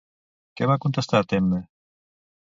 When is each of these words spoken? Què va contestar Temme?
Què 0.61 0.69
va 0.71 0.77
contestar 0.85 1.21
Temme? 1.35 1.61